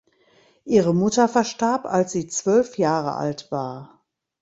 Ihre 0.65 0.95
Mutter 0.95 1.27
verstarb 1.29 1.85
als 1.85 2.11
sie 2.13 2.25
zwölf 2.25 2.79
Jahre 2.79 3.13
alt 3.13 3.51
war. 3.51 4.01